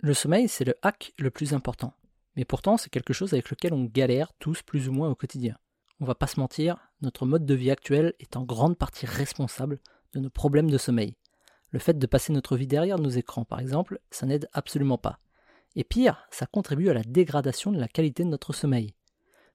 Le 0.00 0.14
sommeil, 0.14 0.48
c'est 0.48 0.64
le 0.64 0.76
hack 0.82 1.12
le 1.18 1.30
plus 1.30 1.54
important. 1.54 1.92
Mais 2.36 2.44
pourtant, 2.44 2.76
c'est 2.76 2.88
quelque 2.88 3.12
chose 3.12 3.32
avec 3.32 3.50
lequel 3.50 3.74
on 3.74 3.84
galère 3.84 4.32
tous 4.38 4.62
plus 4.62 4.88
ou 4.88 4.92
moins 4.92 5.10
au 5.10 5.16
quotidien. 5.16 5.56
On 6.00 6.04
va 6.04 6.14
pas 6.14 6.28
se 6.28 6.38
mentir, 6.38 6.76
notre 7.02 7.26
mode 7.26 7.44
de 7.44 7.54
vie 7.54 7.72
actuel 7.72 8.14
est 8.20 8.36
en 8.36 8.44
grande 8.44 8.78
partie 8.78 9.06
responsable 9.06 9.80
de 10.14 10.20
nos 10.20 10.30
problèmes 10.30 10.70
de 10.70 10.78
sommeil. 10.78 11.16
Le 11.70 11.80
fait 11.80 11.98
de 11.98 12.06
passer 12.06 12.32
notre 12.32 12.56
vie 12.56 12.68
derrière 12.68 13.00
nos 13.00 13.08
écrans, 13.08 13.44
par 13.44 13.58
exemple, 13.58 13.98
ça 14.12 14.24
n'aide 14.24 14.48
absolument 14.52 14.98
pas. 14.98 15.18
Et 15.74 15.82
pire, 15.82 16.28
ça 16.30 16.46
contribue 16.46 16.90
à 16.90 16.94
la 16.94 17.02
dégradation 17.02 17.72
de 17.72 17.80
la 17.80 17.88
qualité 17.88 18.22
de 18.22 18.28
notre 18.28 18.52
sommeil. 18.52 18.94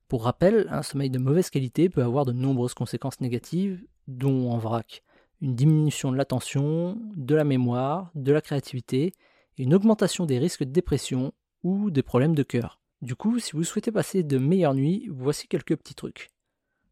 Pour 0.10 0.26
rappel, 0.26 0.68
un 0.70 0.84
sommeil 0.84 1.10
de 1.10 1.20
mauvaise 1.20 1.50
qualité 1.50 1.88
peut 1.88 2.04
avoir 2.04 2.26
de 2.26 2.34
nombreuses 2.34 2.74
conséquences 2.74 3.22
négatives, 3.22 3.82
dont 4.10 4.52
en 4.52 4.58
vrac 4.58 5.04
une 5.42 5.56
diminution 5.56 6.12
de 6.12 6.18
l'attention, 6.18 6.98
de 7.16 7.36
la 7.36 7.44
mémoire, 7.44 8.12
de 8.16 8.32
la 8.32 8.42
créativité, 8.42 9.14
une 9.58 9.74
augmentation 9.74 10.26
des 10.26 10.40
risques 10.40 10.64
de 10.64 10.72
dépression 10.72 11.34
ou 11.64 11.92
des 11.92 12.04
problèmes 12.04 12.36
de 12.36 12.44
cœur. 12.44 12.80
Du 13.02 13.16
coup, 13.16 13.40
si 13.40 13.52
vous 13.52 13.64
souhaitez 13.64 13.92
passer 13.92 14.24
de 14.24 14.38
meilleures 14.38 14.74
nuits, 14.74 15.08
voici 15.12 15.48
quelques 15.48 15.76
petits 15.76 15.96
trucs. 15.96 16.30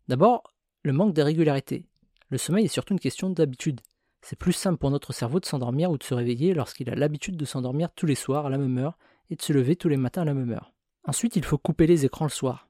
D'abord, 0.08 0.54
le 0.84 0.94
manque 0.94 1.14
de 1.14 1.22
régularité. 1.22 1.86
Le 2.30 2.38
sommeil 2.38 2.66
est 2.66 2.70
surtout 2.70 2.94
une 2.94 3.00
question 3.00 3.30
d'habitude. 3.30 3.82
C'est 4.22 4.38
plus 4.38 4.54
simple 4.54 4.78
pour 4.78 4.92
notre 4.92 5.14
cerveau 5.14 5.40
de 5.40 5.46
s'endormir 5.46 5.90
ou 5.90 5.98
de 5.98 6.04
se 6.04 6.14
réveiller 6.14 6.54
lorsqu'il 6.54 6.90
a 6.90 6.96
l'habitude 6.96 7.38
de 7.38 7.46
s'endormir 7.46 7.92
tous 7.94 8.06
les 8.06 8.16
soirs 8.16 8.46
à 8.46 8.50
la 8.50 8.58
même 8.58 8.78
heure 8.78 8.98
et 9.30 9.36
de 9.36 9.42
se 9.42 9.54
lever 9.54 9.76
tous 9.76 9.90
les 9.90 9.98
matins 9.98 10.22
à 10.22 10.26
la 10.26 10.34
même 10.34 10.52
heure. 10.52 10.74
Ensuite, 11.06 11.36
il 11.36 11.44
faut 11.44 11.58
couper 11.58 11.88
les 11.88 12.06
écrans 12.06 12.26
le 12.26 12.32
soir. 12.32 12.68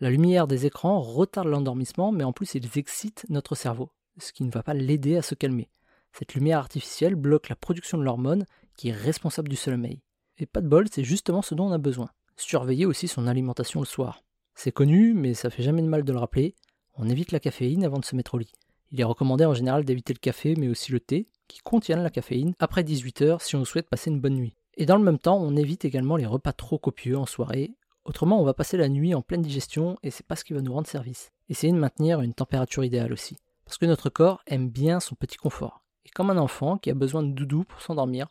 La 0.00 0.10
lumière 0.10 0.46
des 0.46 0.66
écrans 0.66 1.00
retarde 1.00 1.48
l'endormissement, 1.48 2.12
mais 2.12 2.24
en 2.24 2.32
plus 2.32 2.54
ils 2.54 2.78
excitent 2.78 3.26
notre 3.28 3.54
cerveau, 3.54 3.90
ce 4.18 4.32
qui 4.32 4.44
ne 4.44 4.50
va 4.50 4.62
pas 4.62 4.74
l'aider 4.74 5.16
à 5.16 5.22
se 5.22 5.34
calmer. 5.34 5.68
Cette 6.12 6.34
lumière 6.34 6.58
artificielle 6.58 7.16
bloque 7.16 7.48
la 7.48 7.56
production 7.56 7.98
de 7.98 8.04
l'hormone 8.04 8.46
qui 8.78 8.88
est 8.88 8.92
responsable 8.92 9.48
du 9.48 9.56
sommeil. 9.56 10.00
Et 10.38 10.46
pas 10.46 10.62
de 10.62 10.68
bol, 10.68 10.86
c'est 10.90 11.04
justement 11.04 11.42
ce 11.42 11.54
dont 11.54 11.66
on 11.66 11.72
a 11.72 11.78
besoin. 11.78 12.08
Surveiller 12.36 12.86
aussi 12.86 13.08
son 13.08 13.26
alimentation 13.26 13.80
le 13.80 13.86
soir. 13.86 14.22
C'est 14.54 14.72
connu, 14.72 15.12
mais 15.12 15.34
ça 15.34 15.50
fait 15.50 15.64
jamais 15.64 15.82
de 15.82 15.88
mal 15.88 16.04
de 16.04 16.12
le 16.12 16.18
rappeler. 16.18 16.54
On 16.94 17.08
évite 17.08 17.32
la 17.32 17.40
caféine 17.40 17.84
avant 17.84 17.98
de 17.98 18.04
se 18.04 18.16
mettre 18.16 18.36
au 18.36 18.38
lit. 18.38 18.52
Il 18.90 19.00
est 19.00 19.04
recommandé 19.04 19.44
en 19.44 19.52
général 19.52 19.84
d'éviter 19.84 20.14
le 20.14 20.20
café, 20.20 20.54
mais 20.56 20.68
aussi 20.68 20.92
le 20.92 21.00
thé, 21.00 21.28
qui 21.48 21.58
contiennent 21.60 22.02
la 22.02 22.10
caféine, 22.10 22.54
après 22.58 22.84
18h 22.84 23.42
si 23.42 23.56
on 23.56 23.64
souhaite 23.64 23.88
passer 23.88 24.10
une 24.10 24.20
bonne 24.20 24.34
nuit. 24.34 24.54
Et 24.76 24.86
dans 24.86 24.96
le 24.96 25.04
même 25.04 25.18
temps, 25.18 25.38
on 25.38 25.56
évite 25.56 25.84
également 25.84 26.16
les 26.16 26.26
repas 26.26 26.52
trop 26.52 26.78
copieux 26.78 27.18
en 27.18 27.26
soirée, 27.26 27.74
autrement 28.04 28.40
on 28.40 28.44
va 28.44 28.54
passer 28.54 28.76
la 28.76 28.88
nuit 28.88 29.14
en 29.14 29.22
pleine 29.22 29.42
digestion 29.42 29.98
et 30.02 30.10
c'est 30.10 30.26
pas 30.26 30.36
ce 30.36 30.44
qui 30.44 30.52
va 30.52 30.62
nous 30.62 30.72
rendre 30.72 30.86
service. 30.86 31.32
Essayez 31.48 31.72
de 31.72 31.78
maintenir 31.78 32.20
une 32.20 32.32
température 32.32 32.84
idéale 32.84 33.12
aussi, 33.12 33.36
parce 33.64 33.76
que 33.76 33.86
notre 33.86 34.08
corps 34.08 34.40
aime 34.46 34.70
bien 34.70 35.00
son 35.00 35.16
petit 35.16 35.36
confort. 35.36 35.82
Et 36.06 36.10
comme 36.10 36.30
un 36.30 36.38
enfant 36.38 36.78
qui 36.78 36.90
a 36.90 36.94
besoin 36.94 37.22
de 37.22 37.32
doudou 37.32 37.64
pour 37.64 37.82
s'endormir, 37.82 38.28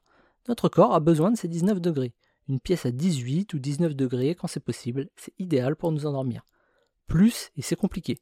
notre 0.48 0.70
corps 0.70 0.94
a 0.94 1.00
besoin 1.00 1.32
de 1.32 1.38
ses 1.38 1.48
19 1.48 1.82
degrés. 1.82 2.14
Une 2.48 2.60
pièce 2.60 2.86
à 2.86 2.92
18 2.92 3.54
ou 3.54 3.60
19 3.60 3.96
degrés 3.96 4.36
quand 4.36 4.48
c'est 4.48 4.62
possible, 4.62 5.10
c'est 5.16 5.34
idéal 5.40 5.76
pour 5.76 5.92
nous 5.92 6.06
endormir. 6.06 6.46
Plus, 7.08 7.52
et 7.58 7.62
c'est 7.62 7.76
compliqué. 7.76 8.18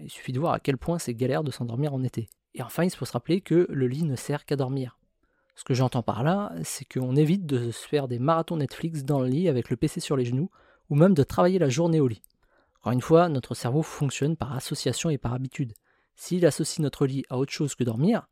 Il 0.00 0.10
suffit 0.10 0.32
de 0.32 0.40
voir 0.40 0.52
à 0.52 0.60
quel 0.60 0.78
point 0.78 0.98
c'est 0.98 1.14
galère 1.14 1.44
de 1.44 1.50
s'endormir 1.50 1.92
en 1.94 2.02
été. 2.02 2.28
Et 2.54 2.62
enfin, 2.62 2.84
il 2.84 2.90
faut 2.90 3.04
se 3.04 3.12
rappeler 3.12 3.40
que 3.40 3.66
le 3.68 3.88
lit 3.88 4.04
ne 4.04 4.16
sert 4.16 4.44
qu'à 4.44 4.56
dormir. 4.56 4.98
Ce 5.56 5.64
que 5.64 5.74
j'entends 5.74 6.02
par 6.02 6.24
là, 6.24 6.52
c'est 6.62 6.84
qu'on 6.84 7.16
évite 7.16 7.46
de 7.46 7.70
se 7.70 7.86
faire 7.86 8.08
des 8.08 8.18
marathons 8.18 8.56
Netflix 8.56 9.04
dans 9.04 9.20
le 9.20 9.28
lit 9.28 9.48
avec 9.48 9.70
le 9.70 9.76
PC 9.76 10.00
sur 10.00 10.16
les 10.16 10.24
genoux, 10.24 10.50
ou 10.90 10.96
même 10.96 11.14
de 11.14 11.22
travailler 11.22 11.58
la 11.58 11.68
journée 11.68 12.00
au 12.00 12.08
lit. 12.08 12.22
Encore 12.80 12.92
une 12.92 13.00
fois, 13.00 13.28
notre 13.28 13.54
cerveau 13.54 13.82
fonctionne 13.82 14.36
par 14.36 14.52
association 14.52 15.10
et 15.10 15.18
par 15.18 15.32
habitude. 15.32 15.74
S'il 16.16 16.44
associe 16.44 16.80
notre 16.80 17.06
lit 17.06 17.24
à 17.30 17.38
autre 17.38 17.52
chose 17.52 17.74
que 17.74 17.84
dormir, 17.84 18.28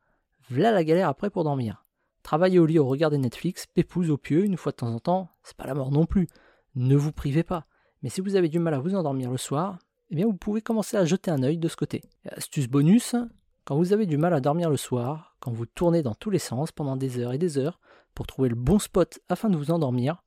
voilà 0.51 0.73
la 0.73 0.85
galère 0.85 1.09
après 1.09 1.31
pour 1.31 1.45
dormir. 1.45 1.85
Travailler 2.23 2.59
au 2.59 2.67
lit 2.67 2.79
au 2.79 2.87
regard 2.87 3.11
des 3.11 3.19
Netflix, 3.19 3.67
pépouze 3.67 4.11
au 4.11 4.17
pieu 4.17 4.45
une 4.45 4.57
fois 4.57 4.73
de 4.73 4.77
temps 4.77 4.95
en 4.95 5.01
temps, 5.01 5.31
c'est 5.43 5.57
pas 5.57 5.67
la 5.67 5.75
mort 5.75 5.91
non 5.91 6.07
plus. 6.07 6.29
Ne 6.75 6.97
vous 6.97 7.13
privez 7.13 7.43
pas. 7.43 7.67
Mais 8.03 8.09
si 8.09 8.21
vous 8.21 8.37
avez 8.37 8.49
du 8.49 8.59
mal 8.59 8.75
à 8.75 8.79
vous 8.79 8.95
endormir 8.95 9.31
le 9.31 9.37
soir, 9.37 9.79
eh 10.11 10.15
bien 10.15 10.27
vous 10.27 10.35
pouvez 10.35 10.63
commencer 10.63 10.97
à 10.97 11.05
jeter 11.05 11.31
un 11.31 11.43
œil 11.43 11.59
de 11.59 11.69
ce 11.69 11.77
côté. 11.77 12.03
Astuce 12.31 12.69
bonus, 12.69 13.17
quand 13.65 13.77
vous 13.77 13.93
avez 13.93 14.07
du 14.07 14.17
mal 14.17 14.35
à 14.35 14.41
dormir 14.41 14.71
le 14.71 14.77
soir, 14.77 15.37
quand 15.41 15.53
vous 15.53 15.67
tournez 15.67 16.03
dans 16.03 16.15
tous 16.15 16.31
les 16.31 16.39
sens 16.39 16.73
pendant 16.73 16.97
des 16.97 17.19
heures 17.19 17.33
et 17.33 17.39
des 17.39 17.59
heures 17.59 17.81
pour 18.15 18.27
trouver 18.27 18.49
le 18.49 18.57
bon 18.57 18.79
spot 18.79 19.21
afin 19.29 19.49
de 19.51 19.57
vous 19.57 19.71
endormir, 19.71 20.23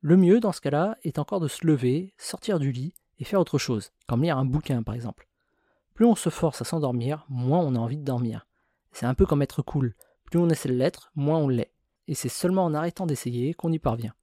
le 0.00 0.16
mieux 0.16 0.40
dans 0.40 0.52
ce 0.52 0.62
cas-là 0.62 0.96
est 1.02 1.18
encore 1.18 1.40
de 1.40 1.48
se 1.48 1.66
lever, 1.66 2.14
sortir 2.16 2.58
du 2.58 2.72
lit 2.72 2.94
et 3.18 3.24
faire 3.24 3.40
autre 3.40 3.58
chose, 3.58 3.92
comme 4.06 4.22
lire 4.22 4.38
un 4.38 4.46
bouquin 4.46 4.82
par 4.82 4.94
exemple. 4.94 5.28
Plus 5.92 6.06
on 6.06 6.14
se 6.14 6.30
force 6.30 6.62
à 6.62 6.64
s'endormir, 6.64 7.26
moins 7.28 7.60
on 7.60 7.74
a 7.74 7.78
envie 7.78 7.98
de 7.98 8.04
dormir. 8.04 8.46
C'est 8.92 9.06
un 9.06 9.14
peu 9.14 9.26
comme 9.26 9.42
être 9.42 9.60
cool. 9.62 9.94
Plus 10.30 10.38
on 10.38 10.48
essaie 10.48 10.68
de 10.68 10.74
l'être, 10.74 11.10
moins 11.14 11.38
on 11.38 11.48
l'est. 11.48 11.72
Et 12.06 12.14
c'est 12.14 12.28
seulement 12.28 12.64
en 12.64 12.74
arrêtant 12.74 13.06
d'essayer 13.06 13.52
qu'on 13.54 13.72
y 13.72 13.78
parvient. 13.78 14.14